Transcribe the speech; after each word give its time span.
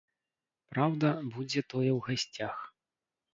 Праўда, 0.71 1.11
будзе 1.35 1.61
тое 1.71 1.91
ў 1.91 1.99
гасцях. 2.09 2.57